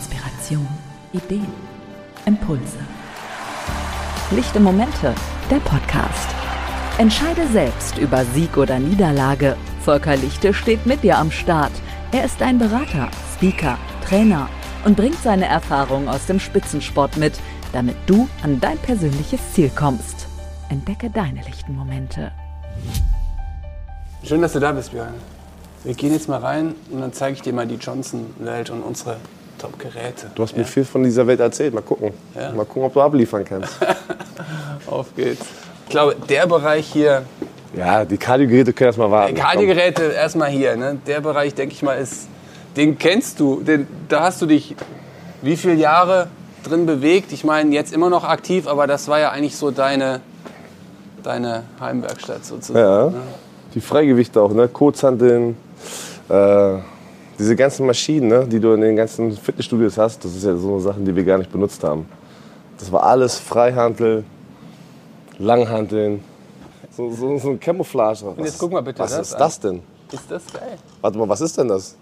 [0.00, 0.66] Inspiration,
[1.12, 1.46] Ideen,
[2.24, 2.78] Impulse.
[4.30, 5.14] Lichte Momente,
[5.50, 6.26] der Podcast.
[6.96, 9.58] Entscheide selbst über Sieg oder Niederlage.
[9.84, 11.72] Volker Lichte steht mit dir am Start.
[12.12, 14.48] Er ist ein Berater, Speaker, Trainer
[14.86, 17.34] und bringt seine Erfahrung aus dem Spitzensport mit,
[17.74, 20.28] damit du an dein persönliches Ziel kommst.
[20.70, 22.32] Entdecke deine lichten Momente.
[24.24, 25.12] Schön, dass du da bist, Björn.
[25.84, 29.18] Wir gehen jetzt mal rein und dann zeige ich dir mal die Johnson-Welt und unsere
[29.60, 30.30] Top-Geräte.
[30.34, 31.74] Du hast mir viel von dieser Welt erzählt.
[31.74, 32.12] Mal gucken.
[32.34, 32.52] Ja.
[32.52, 33.74] Mal gucken, ob du abliefern kannst.
[34.86, 35.44] Auf geht's.
[35.84, 37.24] Ich glaube, der Bereich hier,
[37.76, 39.34] ja, die Kardiogeräte können erstmal warten.
[39.34, 40.98] Kardiogeräte erstmal hier, ne?
[41.06, 42.28] der Bereich, denke ich mal, ist,
[42.76, 43.60] den kennst du.
[43.60, 44.74] Den, da hast du dich
[45.42, 46.28] wie viele Jahre
[46.64, 47.32] drin bewegt?
[47.32, 50.20] Ich meine, jetzt immer noch aktiv, aber das war ja eigentlich so deine,
[51.22, 52.78] deine Heimwerkstatt sozusagen.
[52.78, 53.10] Ja.
[53.10, 53.22] Ne?
[53.74, 54.66] Die Freigewichte auch, ne?
[54.68, 55.56] Kurzhanteln,
[56.28, 56.78] äh,
[57.40, 58.46] diese ganzen Maschinen, ne?
[58.46, 61.38] die du in den ganzen Fitnessstudios hast, das ist ja so Sachen, die wir gar
[61.38, 62.06] nicht benutzt haben.
[62.78, 64.24] Das war alles Freihantel,
[65.38, 66.22] Langhanteln,
[66.90, 68.26] so, so, so ein Camouflage.
[68.26, 69.38] Und jetzt guck mal bitte Was das ist an.
[69.40, 69.82] das denn?
[70.12, 70.76] Ist das geil?
[71.00, 71.96] Warte mal, was ist denn das?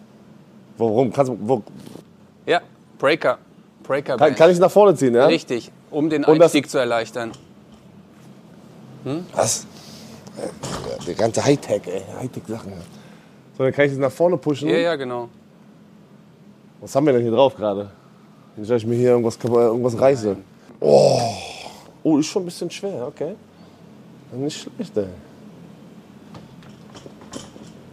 [0.76, 1.62] Warum kannst du, wo,
[2.44, 2.60] Ja,
[2.98, 3.38] Breaker.
[3.84, 5.26] Breaker kann, kann ich nach vorne ziehen, ja?
[5.26, 7.30] Richtig, um den Einstieg zu erleichtern.
[9.34, 9.66] Was?
[10.36, 12.02] Ja, Die ganze Hightech, ey.
[12.20, 12.72] Hightech-Sachen.
[13.58, 14.68] So, dann kann ich das nach vorne pushen.
[14.68, 15.28] Ja, ja, genau.
[16.80, 17.90] Was haben wir denn hier drauf gerade?
[18.56, 20.36] Dass ich mir hier irgendwas, irgendwas reiße.
[20.78, 21.20] Oh.
[22.04, 23.34] oh, ist schon ein bisschen schwer, okay.
[24.32, 25.06] Nicht schlecht, ey.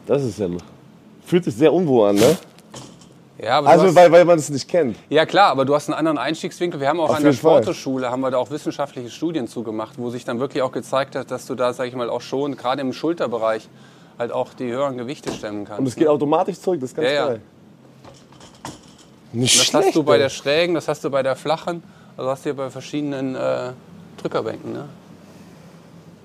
[0.05, 0.47] Das ist ja.
[1.25, 2.37] Fühlt sich sehr unwohl an, ne?
[3.41, 4.97] Ja, Also, hast, weil, weil man es nicht kennt.
[5.09, 6.79] ja klar, aber du hast einen anderen Einstiegswinkel.
[6.79, 7.33] Wir haben auch Auf an der.
[7.33, 11.31] Sporteschule haben wir da auch wissenschaftliche Studien zugemacht, wo sich dann wirklich auch gezeigt hat,
[11.31, 13.67] dass du da, sag ich mal, auch schon gerade im Schulterbereich
[14.17, 15.79] halt auch die höheren Gewichte stemmen kannst.
[15.79, 17.27] Und es geht automatisch zurück, das ist ganz Ja, ja.
[17.27, 17.41] geil.
[19.33, 19.87] Nicht das schlecht.
[19.87, 21.83] hast du bei der schrägen, das hast du bei der flachen,
[22.15, 23.71] also hast du hier bei verschiedenen äh,
[24.21, 24.71] Drückerbänken.
[24.71, 24.85] Ne?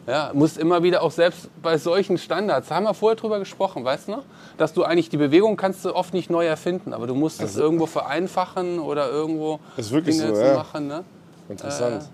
[0.06, 3.84] Ja, musst immer wieder auch selbst bei solchen Standards, da haben wir vorher drüber gesprochen,
[3.84, 4.22] weißt du noch?
[4.58, 7.56] Dass du eigentlich die Bewegung kannst du oft nicht neu erfinden, aber du musst es
[7.56, 10.54] irgendwo vereinfachen oder irgendwo Ist wirklich Dinge so, zu ja.
[10.54, 10.86] machen.
[10.86, 11.04] Ne?
[11.48, 12.08] Interessant.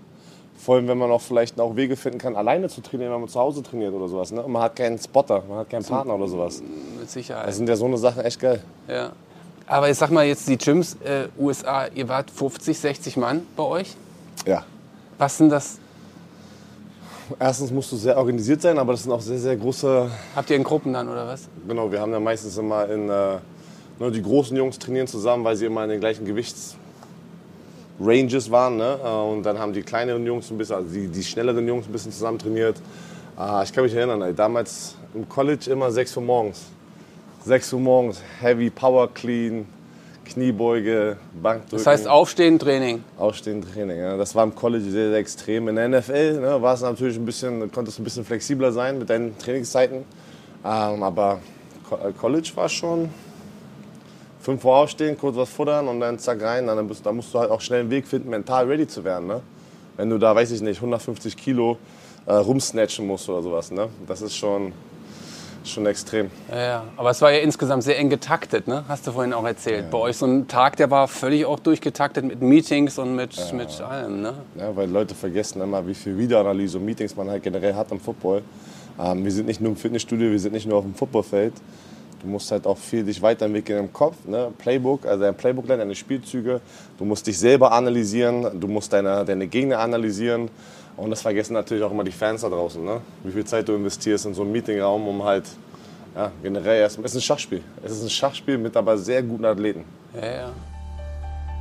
[0.57, 3.29] Vor allem, wenn man auch vielleicht auch Wege finden kann, alleine zu trainieren, wenn man
[3.29, 4.31] zu Hause trainiert oder sowas.
[4.31, 4.41] Ne?
[4.41, 6.61] Und man hat keinen Spotter, man hat keinen Partner oder sowas.
[6.99, 7.47] Mit Sicherheit.
[7.47, 8.61] Das sind ja so eine Sachen echt geil.
[8.87, 9.11] ja.
[9.69, 13.63] Aber ich sag mal jetzt die Gyms äh, USA, ihr wart 50, 60 Mann bei
[13.63, 13.95] euch.
[14.45, 14.63] Ja.
[15.17, 15.77] Was sind das?
[17.37, 20.09] Erstens musst du sehr organisiert sein, aber das sind auch sehr, sehr große.
[20.37, 21.49] Habt ihr in Gruppen dann oder was?
[21.67, 23.09] Genau, wir haben ja meistens immer in.
[23.09, 23.39] Äh,
[23.99, 26.23] nur die großen Jungs trainieren zusammen, weil sie immer in den gleichen
[27.99, 28.77] Gewichtsranges waren.
[28.77, 28.99] Ne?
[29.03, 31.91] Äh, Und dann haben die kleineren Jungs ein bisschen, also die, die schnelleren Jungs ein
[31.91, 32.77] bisschen zusammen trainiert.
[33.39, 36.65] Äh, Ich kann mich erinnern, ey, damals im College immer 6 Uhr morgens.
[37.45, 39.65] 6 Uhr morgens, Heavy Power Clean,
[40.25, 41.77] Kniebeuge, Bankdrücken.
[41.77, 43.03] Das heißt Aufstehen, Training.
[43.17, 43.97] Aufstehen, Training.
[43.97, 44.17] Ja.
[44.17, 45.69] Das war im College sehr, sehr extrem.
[45.69, 48.99] In der NFL ne, war es natürlich ein bisschen, konntest du ein bisschen flexibler sein
[48.99, 49.99] mit deinen Trainingszeiten.
[50.65, 51.39] Ähm, aber
[51.91, 53.09] äh, College war schon
[54.47, 56.67] 5 Uhr aufstehen, kurz was futtern und dann zack rein.
[56.67, 59.27] Dann bist, da musst du halt auch schnell einen Weg finden, mental ready zu werden.
[59.27, 59.41] Ne?
[59.97, 61.77] Wenn du da, weiß ich nicht, 150 Kilo
[62.25, 63.71] äh, rumsnatchen musst oder sowas.
[63.71, 63.89] Ne?
[64.07, 64.71] Das ist schon,
[65.65, 66.31] schon extrem.
[66.49, 66.83] Ja, ja.
[66.95, 68.85] Aber es war ja insgesamt sehr eng getaktet, ne?
[68.87, 69.91] Hast du vorhin auch erzählt.
[69.91, 73.81] Bei euch so ein Tag, der war völlig auch durchgetaktet mit Meetings und mit, mit
[73.81, 74.33] allem, ne?
[74.57, 77.99] Ja, weil Leute vergessen immer, wie viel Videoanalyse und Meetings man halt generell hat im
[77.99, 78.43] Football.
[78.97, 81.51] Ähm, wir sind nicht nur im Fitnessstudio, wir sind nicht nur auf dem Footballfeld.
[82.21, 84.51] Du musst halt auch viel dich weiterentwickeln im Kopf, ne?
[84.57, 86.61] Playbook, also dein Playbook lernen, deine Spielzüge.
[86.97, 90.49] Du musst dich selber analysieren, du musst deine, deine Gegner analysieren.
[90.95, 93.01] Und das vergessen natürlich auch immer die Fans da draußen, ne?
[93.23, 95.45] Wie viel Zeit du investierst in so einen Meetingraum, um halt,
[96.15, 97.61] ja, generell erst, es ist ein Schachspiel.
[97.83, 99.83] Es ist ein Schachspiel mit aber sehr guten Athleten.
[100.19, 100.49] Ja, ja.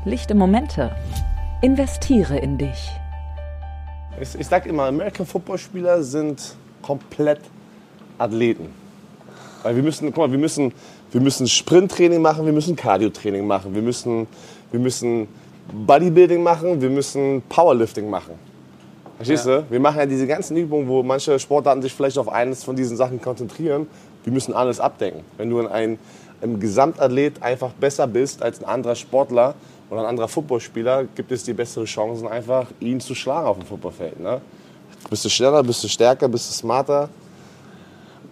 [0.06, 0.90] Lichte Momente.
[1.60, 2.90] Investiere in dich.
[4.18, 7.40] Ich, ich sag immer, American Football Spieler sind komplett
[8.16, 8.85] Athleten.
[9.66, 10.72] Weil wir müssen, guck mal, wir müssen,
[11.10, 14.28] wir müssen Sprinttraining machen, wir müssen Cardio-Training machen, wir müssen,
[14.70, 15.26] wir müssen
[15.72, 18.34] Bodybuilding machen, wir müssen Powerlifting machen.
[19.16, 19.62] Verstehst Ja.
[19.62, 19.66] du?
[19.68, 22.96] Wir machen ja diese ganzen Übungen, wo manche Sportarten sich vielleicht auf eines von diesen
[22.96, 23.88] Sachen konzentrieren.
[24.22, 25.22] Wir müssen alles abdecken.
[25.36, 25.98] Wenn du ein,
[26.42, 29.56] ein Gesamtathlet einfach besser bist als ein anderer Sportler
[29.90, 33.66] oder ein anderer Footballspieler, gibt es dir bessere Chancen, einfach ihn zu schlagen auf dem
[33.66, 34.20] Footballfeld.
[34.20, 34.40] Ne?
[35.10, 37.08] Bist du schneller, bist du stärker, bist du smarter.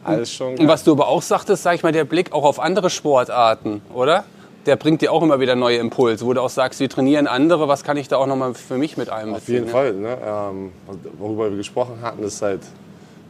[0.05, 0.57] Alles schon.
[0.59, 3.83] Und was du aber auch sagtest, sag ich mal, der Blick auch auf andere Sportarten,
[3.93, 4.25] oder?
[4.67, 7.69] Der bringt dir auch immer wieder neue Impulse, wo du auch sagst, wir trainieren andere,
[7.69, 9.65] was kann ich da auch nochmal für mich mit einbeziehen?
[9.65, 10.17] Auf jeden ne?
[10.17, 10.53] Fall.
[10.55, 10.71] Ne?
[10.71, 10.73] Ähm,
[11.19, 12.63] worüber wir gesprochen hatten, ist halt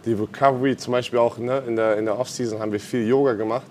[0.05, 0.77] die Recovery.
[0.77, 1.63] Zum Beispiel auch ne?
[1.67, 3.67] in der, in der Off-Season haben wir viel Yoga gemacht.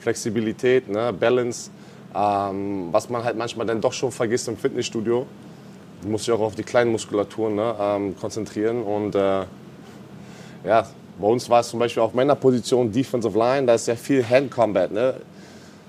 [0.00, 1.12] Flexibilität, ne?
[1.12, 1.70] Balance.
[1.70, 1.78] Äh,
[2.14, 5.26] Ähm, was man halt manchmal dann doch schon vergisst im Fitnessstudio.
[6.02, 8.82] Du musst dich auch auf die kleinen Muskulaturen ne, ähm, konzentrieren.
[8.82, 9.44] Und äh,
[10.64, 10.86] ja,
[11.20, 14.24] bei uns war es zum Beispiel auf meiner Position Defensive Line, da ist ja viel
[14.28, 14.90] Hand Combat.
[14.92, 15.14] Ne?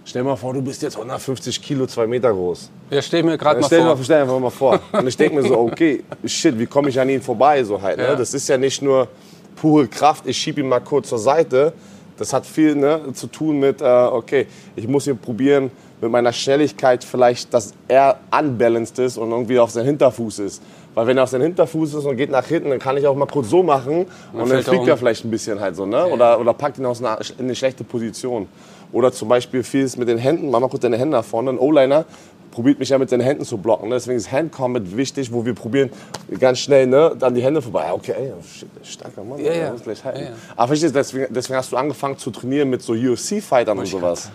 [0.06, 2.72] Stell dir mal vor, du bist jetzt 150 Kilo, zwei Meter groß.
[2.90, 3.96] Ja, stell mir gerade mal Stell dir vor.
[3.96, 4.80] mal, stell dir einfach mal vor.
[4.92, 7.64] Und ich denke mir so, okay, shit, wie komme ich an ihn vorbei?
[7.64, 8.12] So halt, Ja.
[8.12, 8.16] ne?
[8.18, 9.08] Das ist ja nicht nur
[9.56, 11.74] pure Kraft, ich schiebe ihn mal kurz zur Seite.
[12.18, 15.72] Das hat viel ne, zu tun mit, äh, okay, ich muss hier probieren,
[16.02, 20.62] mit meiner Schnelligkeit vielleicht, dass er unbalanced ist und irgendwie auf seinem Hinterfuß ist.
[20.96, 23.16] Weil wenn er auf seinem Hinterfuß ist und geht nach hinten, dann kann ich auch
[23.16, 24.90] mal kurz so machen und dann fällt er fliegt um.
[24.90, 26.06] er vielleicht ein bisschen halt so, ne?
[26.08, 28.48] Oder, oder packt ihn aus einer, in eine schlechte Position.
[28.92, 31.52] Oder zum Beispiel vieles mit den Händen, mach mal kurz deine Hände nach vorne.
[31.52, 32.06] Ein O-Liner
[32.52, 33.90] probiert mich ja mit den Händen zu blocken.
[33.90, 33.96] Ne?
[33.96, 35.92] Deswegen ist Hand Combat wichtig, wo wir probieren
[36.40, 37.84] ganz schnell ne, dann die Hände vorbei.
[37.86, 39.40] Ja, Okay, ey, shit, starker Mann.
[39.40, 39.72] Ja, ja.
[39.72, 40.20] muss gleich halten.
[40.20, 40.32] Ja, ja.
[40.56, 44.32] Aber verstehst deswegen, deswegen hast du angefangen zu trainieren mit so UFC-Fightern und sowas.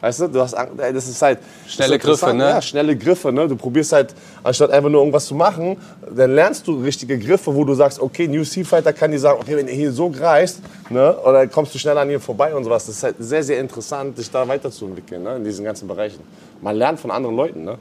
[0.00, 2.44] Weißt du, du hast, das ist halt Schnelle Griffe, ne?
[2.44, 3.48] Ja, schnelle Griffe, ne?
[3.48, 4.14] Du probierst halt,
[4.44, 5.76] anstatt einfach nur irgendwas zu machen,
[6.14, 9.56] dann lernst du richtige Griffe, wo du sagst, okay, ein UFC-Fighter kann dir sagen, okay,
[9.56, 11.16] wenn er hier so greifst, ne?
[11.24, 12.86] Oder kommst du schneller an ihm vorbei und sowas.
[12.86, 15.36] Das ist halt sehr, sehr interessant, sich da weiterzuentwickeln, ne?
[15.36, 16.20] In diesen ganzen Bereichen.
[16.62, 17.76] Man lernt von anderen Leuten, ne?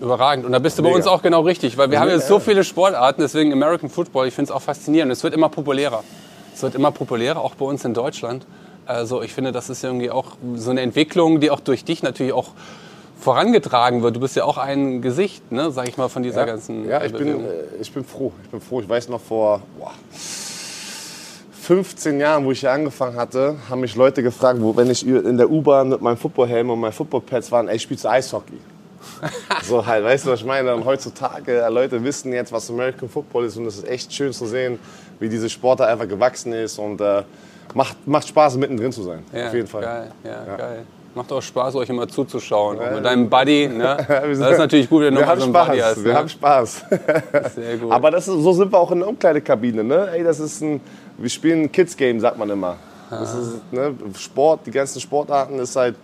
[0.00, 0.44] Überragend.
[0.44, 0.98] Und da bist du bei Mega.
[0.98, 4.26] uns auch genau richtig, weil wir haben Ja, jetzt so viele Sportarten, deswegen American Football,
[4.26, 5.12] ich finde es auch faszinierend.
[5.12, 6.02] Es wird immer populärer.
[6.54, 8.44] Es wird immer populärer, auch bei uns in Deutschland.
[8.86, 12.32] Also ich finde, das ist irgendwie auch so eine Entwicklung, die auch durch dich natürlich
[12.32, 12.50] auch
[13.18, 14.16] vorangetragen wird.
[14.16, 17.12] Du bist ja auch ein Gesicht, ne, sag ich mal, von dieser ganzen Ja, ich
[17.12, 17.44] bin, Bewegung.
[17.44, 18.32] äh, ich bin froh.
[18.44, 18.80] Ich bin froh.
[18.80, 19.92] Ich weiß noch vor boah,
[21.62, 25.36] 15 Jahren, wo ich hier angefangen hatte, haben mich Leute gefragt, wo, wenn ich in
[25.36, 28.58] der U-Bahn mit meinem Footballhelm und meinen Footballpads waren, ey, spielst du Eishockey?
[29.64, 30.72] so halt, weißt du, was ich meine?
[30.74, 34.32] Und heutzutage, äh, Leute wissen jetzt, was American Football ist und es ist echt schön
[34.32, 34.78] zu sehen,
[35.18, 37.22] wie diese Sportart einfach gewachsen ist und äh,
[37.74, 39.24] macht, macht Spaß, mittendrin zu sein.
[39.32, 39.82] Ja, Auf jeden Fall.
[39.82, 40.84] Geil, ja, geil.
[41.14, 42.78] Macht auch Spaß, euch immer zuzuschauen.
[42.78, 43.68] Auch mit deinem Buddy.
[43.68, 43.96] Ne?
[44.08, 46.04] Wir Das ist natürlich gut, wenn du wir haben so einen Spaß, Buddy hast.
[46.04, 46.18] wir ne?
[46.18, 46.84] haben Spaß.
[47.54, 47.90] Sehr gut.
[47.90, 49.82] Aber das ist, so sind wir auch in der Umkleidekabine.
[49.82, 50.10] Ne?
[50.12, 50.78] Ey, das ist ein,
[51.16, 52.76] wir spielen ein Kids-Game, sagt man immer.
[53.08, 55.94] Das ist, ne, Sport, die ganzen Sportarten ist halt,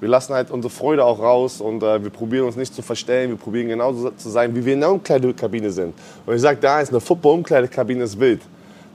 [0.00, 3.30] wir lassen halt unsere Freude auch raus und äh, wir probieren uns nicht zu verstellen.
[3.30, 5.94] Wir probieren genauso zu sein, wie wir in der Umkleidekabine sind.
[6.24, 8.42] Und ich sage, da ist eine Football-Umkleidekabine ist wild.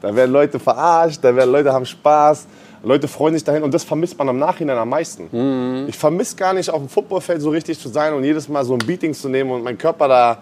[0.01, 2.48] Da werden Leute verarscht, da werden Leute haben Spaß.
[2.83, 5.86] Leute freuen sich dahin und das vermisst man im Nachhinein am meisten.
[5.88, 8.74] Ich vermisse gar nicht, auf dem Footballfeld so richtig zu sein und jedes Mal so
[8.74, 10.38] ein Beating zu nehmen und meinen Körper da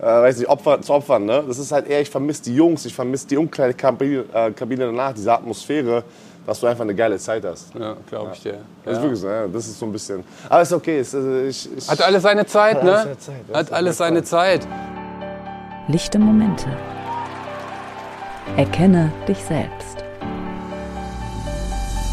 [0.00, 1.24] äh, weiß nicht, Opfer, zu opfern.
[1.24, 1.44] Ne?
[1.46, 5.12] Das ist halt eher, ich vermisse die Jungs, ich vermisse die Umkleidekabine äh, Kabine danach,
[5.12, 6.02] diese Atmosphäre,
[6.44, 7.72] dass du einfach eine geile Zeit hast.
[7.78, 8.58] Ja, glaube ich dir.
[8.84, 9.02] Das ist Ja.
[9.04, 10.24] wirklich so, ja, das ist so ein bisschen.
[10.48, 11.00] Aber ist okay.
[11.00, 12.90] Ist, ich, ich, Hat alles seine Zeit, ne?
[12.90, 14.66] alles seine Zeit, das Hat alles auf seine Zeit.
[15.86, 16.66] Lichte Momente.
[18.56, 20.04] Erkenne dich selbst.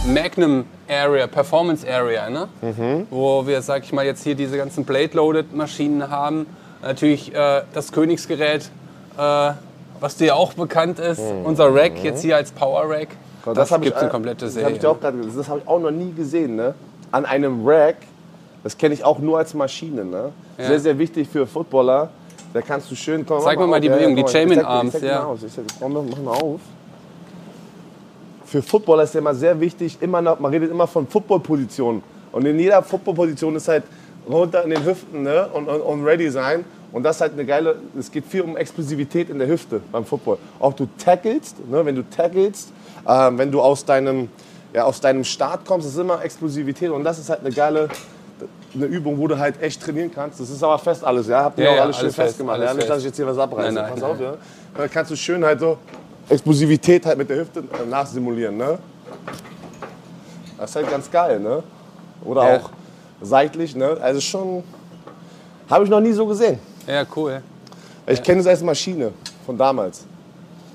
[0.08, 2.48] Magnum Area, Performance Area, ne?
[2.62, 3.06] Mhm.
[3.12, 6.48] wo wir, sag ich mal, jetzt hier diese ganzen Blade-Loaded-Maschinen haben.
[6.82, 8.72] Natürlich äh, das Königsgerät,
[9.20, 9.52] äh,
[10.00, 13.10] was dir auch bekannt ist, unser Rack, jetzt hier als Power Rack.
[13.46, 14.66] Gott, das hab gibt ich, eine komplette Das Serie.
[14.66, 16.56] habe ich, dir auch grad- das habe ich auch noch nie gesehen.
[16.56, 16.74] Ne?
[17.12, 17.98] An einem Rack,
[18.64, 20.04] das kenne ich auch nur als Maschine.
[20.06, 20.32] Ne?
[20.58, 20.66] Ja.
[20.66, 22.10] Sehr, sehr wichtig für Footballer.
[22.54, 23.26] Da kannst du schön.
[23.26, 23.96] Komm, Zeig mir mal die auf.
[23.96, 25.24] Bewegung, die mal, Chairman Arms, Ich zeig ja.
[25.24, 25.36] mal.
[25.36, 26.60] Ich zeig, komm, mach mal auf.
[28.46, 32.04] Für Footballer ist ja immer sehr wichtig, immer noch, man redet immer von Footballpositionen.
[32.34, 33.84] Und in jeder Footballposition ist halt
[34.30, 35.48] runter in den Hüften ne?
[35.54, 36.66] und, und, und ready sein.
[36.92, 40.04] Und das ist halt eine geile, es geht viel um Explosivität in der Hüfte beim
[40.04, 40.38] Football.
[40.60, 41.86] Auch du tackelst, ne?
[41.86, 42.74] wenn du tackelst,
[43.08, 44.28] ähm, wenn du aus deinem,
[44.74, 46.92] ja, aus deinem Start kommst, ist immer Explosivität.
[46.92, 47.88] Und das ist halt eine geile
[48.74, 50.40] eine Übung, wo du halt echt trainieren kannst.
[50.40, 51.44] Das ist aber fest alles, ja?
[51.44, 52.56] Habt ihr Ja, auch ja, alles schön alles fest, festgemacht.
[52.56, 52.74] alles ja?
[52.74, 52.90] Nicht, fest.
[52.92, 53.72] dass ich jetzt hier was abreiße.
[53.74, 54.12] Nein, nein, Pass nein.
[54.12, 54.34] auf, ja?
[54.78, 55.78] Da kannst du schön halt so
[56.30, 58.78] Explosivität halt mit der Hüfte äh, nachsimulieren, ne?
[60.58, 61.64] Das ist halt ganz geil, ne?
[62.24, 62.58] Oder Ja.
[62.58, 62.70] auch
[63.22, 63.98] seitlich, ne?
[64.02, 64.64] Also schon,
[65.70, 66.60] habe ich noch nie so gesehen.
[66.88, 67.42] Ja, cool.
[68.08, 69.12] Ich kenne es als Maschine
[69.46, 70.06] von damals.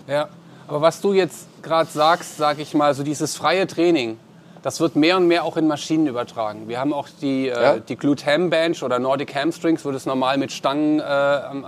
[0.07, 0.29] Ja,
[0.69, 4.19] aber was du jetzt gerade sagst, sag ich mal, so dieses freie Training,
[4.67, 6.67] das wird mehr und mehr auch in Maschinen übertragen.
[6.67, 7.75] Wir haben auch die, Ja.
[7.75, 11.05] äh, die Glute Ham Bench oder Nordic Hamstrings, wo du es normal mit Stangen äh,
[11.05, 11.65] am,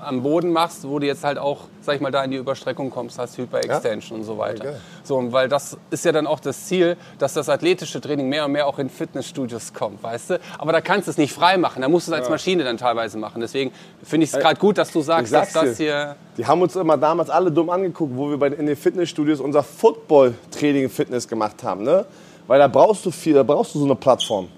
[0.00, 2.90] am, Boden machst, wo du jetzt halt auch, sag ich mal, da in die Überstreckung
[2.90, 4.62] kommst, hast Hyperextension und so weiter.
[4.62, 4.80] geil.
[5.02, 8.44] So, und weil das ist ja dann auch das Ziel, dass das athletische Training mehr
[8.44, 10.40] und mehr auch in Fitnessstudios kommt, weißt du?
[10.58, 12.76] Aber da kannst du es nicht frei machen, da musst du es als Maschine dann
[12.76, 13.40] teilweise machen.
[13.40, 13.72] Deswegen
[14.04, 16.14] finde ich es gerade gut, dass du sagst, dass das hier...
[16.36, 19.64] Die haben uns immer damals alle dumm angeguckt, wo wir bei, in den Fitnessstudios unser
[19.64, 21.82] Football-Training Fitness gemacht haben.
[21.82, 22.06] Ne?
[22.46, 24.48] Weil da brauchst du viel, da brauchst du so eine Plattform.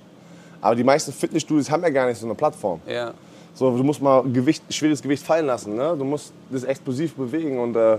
[0.60, 2.80] Aber die meisten Fitnessstudios haben ja gar nicht so eine Plattform.
[2.86, 3.12] Ja.
[3.54, 5.74] So, du musst mal Gewicht, schweres Gewicht fallen lassen.
[5.74, 5.94] Ne?
[5.96, 7.58] Du musst das explosiv bewegen.
[7.58, 7.98] Und äh,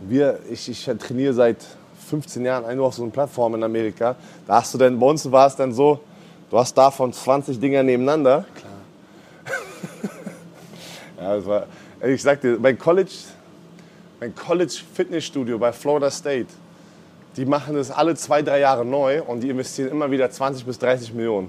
[0.00, 1.58] wir, ich, ich trainiere seit
[2.08, 4.16] 15 Jahren nur auf so einer Plattform in Amerika.
[4.46, 6.00] Da hast du dann, bei uns war es dann so,
[6.52, 8.44] Du hast davon 20 Dinger nebeneinander.
[8.54, 8.72] Klar.
[11.18, 11.66] Ja, das war,
[12.04, 13.12] ich sag dir, mein College,
[14.20, 16.48] mein College Fitnessstudio bei Florida State,
[17.36, 20.78] die machen das alle zwei, drei Jahre neu und die investieren immer wieder 20 bis
[20.78, 21.48] 30 Millionen.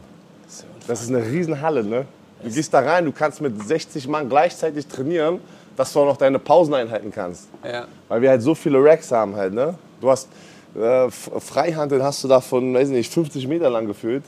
[0.87, 2.05] Das ist eine Riesenhalle, ne?
[2.43, 5.39] Du gehst da rein, du kannst mit 60 Mann gleichzeitig trainieren,
[5.77, 7.47] dass du auch noch deine Pausen einhalten kannst.
[7.63, 7.85] Ja.
[8.09, 9.75] Weil wir halt so viele Racks haben halt, ne?
[10.01, 10.27] Du hast
[10.75, 14.23] äh, Freihandel hast du da von, weiß nicht, 50 Meter lang gefühlt.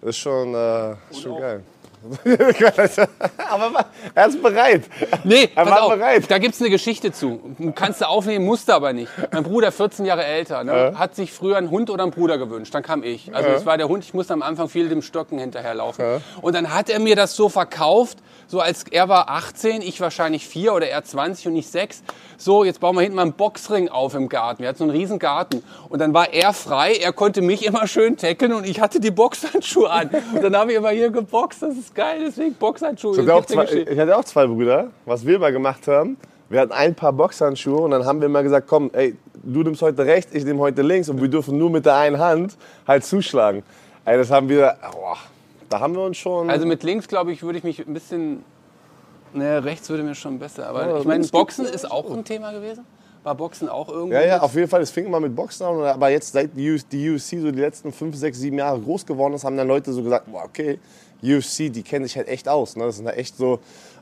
[0.00, 1.62] Das ist schon, äh, schon geil.
[3.50, 4.84] Aber er ist bereit.
[5.24, 6.24] Nee, Er war auf, bereit.
[6.30, 7.40] da gibt es eine Geschichte zu.
[7.74, 9.10] Kannst du aufnehmen, musste aber nicht.
[9.32, 12.74] Mein Bruder, 14 Jahre älter, ne, hat sich früher einen Hund oder einen Bruder gewünscht.
[12.74, 13.34] Dann kam ich.
[13.34, 16.04] Also es war der Hund, ich musste am Anfang viel dem Stocken hinterherlaufen.
[16.42, 20.46] Und dann hat er mir das so verkauft, so als er war 18, ich wahrscheinlich
[20.46, 22.02] 4 oder er 20 und ich 6.
[22.38, 24.62] So, jetzt bauen wir hinten mal einen Boxring auf im Garten.
[24.62, 25.62] Wir hatten so einen riesen Garten.
[25.88, 29.10] Und dann war er frei, er konnte mich immer schön tackeln und ich hatte die
[29.10, 30.10] Boxhandschuhe an.
[30.34, 33.12] Und dann habe ich immer hier geboxt, das ist geil, deswegen Boxhandschuhe.
[33.12, 34.90] Ich hatte, auch Gibt's eine zwei, ich hatte auch zwei Brüder.
[35.06, 38.42] Was wir immer gemacht haben, wir hatten ein paar Boxhandschuhe und dann haben wir immer
[38.42, 41.70] gesagt, komm, ey, du nimmst heute rechts, ich nehme heute links und wir dürfen nur
[41.70, 43.62] mit der einen Hand halt zuschlagen.
[44.04, 45.16] Ey, das haben wir, boah,
[45.68, 46.50] da haben wir uns schon...
[46.50, 48.44] Also mit links, glaube ich, würde ich mich ein bisschen.
[49.32, 50.68] Ne, rechts würde mir schon besser.
[50.68, 52.84] Aber Ja, ich meine, Boxen ist auch ein Thema gewesen.
[53.22, 54.14] War Boxen auch irgendwie?
[54.14, 54.80] ja, ja, auf jeden Fall.
[54.82, 58.16] Es fing immer mit Boxen an, aber jetzt seit die UFC so die letzten fünf,
[58.16, 60.78] sechs, sieben Jahre groß geworden ist, haben dann Leute so gesagt, boah, okay,
[61.22, 62.76] UFC, die kennen sich halt echt aus.
[62.76, 62.84] Ne?
[62.84, 63.58] Das sind halt echt so,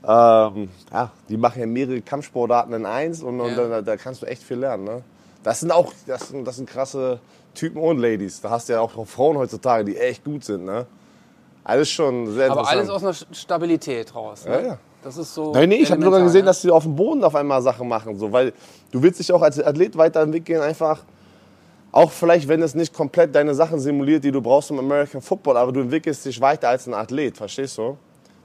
[0.07, 3.66] ähm, ja, die machen ja mehrere Kampfsportarten in eins und, und Ja.
[3.69, 4.85] da, da kannst du echt viel lernen.
[4.85, 5.02] Ne?
[5.43, 7.19] Das sind auch, das sind, das sind krasse
[7.54, 8.40] Typen und Ladies.
[8.43, 10.64] Da hast du ja auch Frauen heutzutage, die echt gut sind.
[10.66, 10.87] Ne?
[11.62, 12.78] Alles schon sehr Aber interessant.
[12.90, 14.45] alles aus einer Stabilität raus.
[14.45, 14.52] Ne?
[14.52, 14.78] Ja, ja.
[15.04, 15.52] Das ist so.
[15.52, 16.46] Nein, nee, ich habe sogar gesehen, ne?
[16.46, 18.18] dass sie auf dem Boden auf einmal Sachen machen.
[18.18, 18.54] So, weil
[18.90, 21.04] du willst dich auch als Athlet weiterentwickeln, einfach.
[21.92, 25.56] Auch vielleicht, wenn es nicht komplett deine Sachen simuliert, die du brauchst im American Football,
[25.56, 27.96] aber du entwickelst dich weiter als ein Athlet, verstehst du?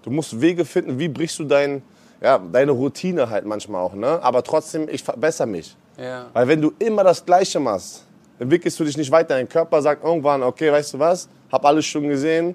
[0.03, 1.81] Du musst Wege finden, wie brichst du dein,
[2.21, 4.21] ja, deine Routine halt manchmal auch, ne?
[4.21, 5.75] Aber trotzdem, ich verbessere mich.
[5.97, 6.27] Ja.
[6.33, 8.05] Weil wenn du immer das Gleiche machst,
[8.37, 9.35] entwickelst du dich nicht weiter.
[9.35, 12.53] Dein Körper sagt irgendwann, okay, weißt du was, hab alles schon gesehen,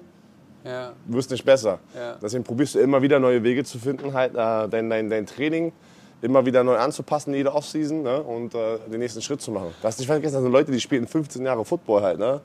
[0.65, 0.93] Ja.
[1.05, 1.79] du wirst nicht besser.
[1.95, 2.15] Ja.
[2.21, 5.71] Deswegen probierst du immer wieder neue Wege zu finden, halt äh, dein, dein, dein Training
[6.21, 8.21] immer wieder neu anzupassen, jede Offseason ne?
[8.23, 9.67] und äh, den nächsten Schritt zu machen.
[9.79, 12.19] Du hast nicht vergessen, das sind Leute, die spielen 15 Jahre Football halt.
[12.19, 12.41] Ne?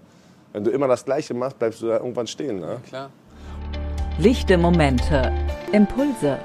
[0.52, 2.60] Wenn du immer das Gleiche machst, bleibst du da irgendwann stehen.
[2.60, 2.78] Ne?
[2.88, 3.10] Klar.
[4.18, 5.32] Lichte Momente,
[5.72, 6.38] Impulse,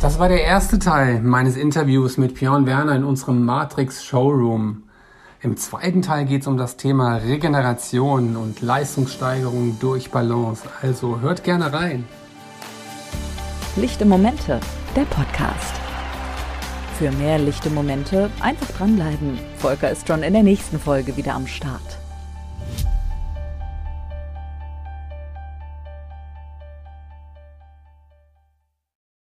[0.00, 4.84] Das war der erste Teil meines Interviews mit Björn Werner in unserem Matrix Showroom.
[5.42, 10.64] Im zweiten Teil geht es um das Thema Regeneration und Leistungssteigerung durch Balance.
[10.82, 12.04] Also hört gerne rein.
[13.76, 14.60] Lichte Momente,
[14.94, 15.74] der Podcast.
[16.98, 19.38] Für mehr lichte Momente einfach dranbleiben.
[19.56, 21.98] Volker ist schon in der nächsten Folge wieder am Start.